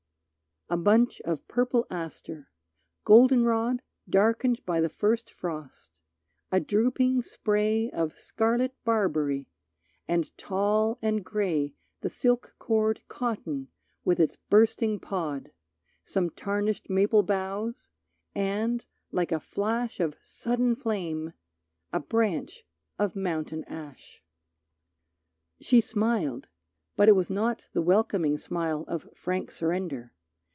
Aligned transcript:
A 0.73 0.77
bunch 0.77 1.19
of 1.25 1.45
purple 1.49 1.85
aster, 1.89 2.47
golden 3.03 3.43
rod 3.43 3.81
Darkened 4.09 4.65
by 4.65 4.79
the 4.79 4.87
first 4.87 5.29
frost, 5.29 5.99
a 6.49 6.61
drooping 6.61 7.23
spray 7.23 7.89
Of 7.91 8.17
scarlet 8.17 8.73
barberry, 8.85 9.49
and 10.07 10.31
tall 10.37 10.97
and 11.01 11.25
gray 11.25 11.75
The 11.99 12.07
silk 12.09 12.55
cored 12.57 13.05
cotton 13.09 13.67
with 14.05 14.17
its 14.17 14.37
bursting 14.49 15.01
pod, 15.01 15.51
Some 16.05 16.29
tarnished 16.29 16.89
maple 16.89 17.23
boughs, 17.23 17.89
and, 18.33 18.85
like 19.11 19.33
a 19.33 19.41
flash 19.41 19.99
Of 19.99 20.15
sudden 20.21 20.77
flame, 20.77 21.33
a 21.91 21.99
branch 21.99 22.63
of 22.97 23.13
mountain 23.13 23.65
ash. 23.65 24.23
She 25.59 25.81
smiled, 25.81 26.47
but 26.95 27.09
it 27.09 27.15
was 27.17 27.29
not 27.29 27.65
the 27.73 27.81
welcoming 27.81 28.37
smile 28.37 28.85
Of 28.87 29.09
frank 29.13 29.51
surrender. 29.51 30.13